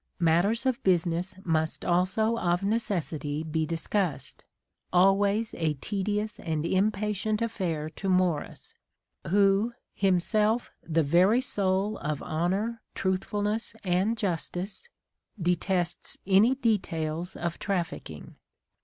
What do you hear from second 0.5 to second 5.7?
of business must also of necessity be discussed,— always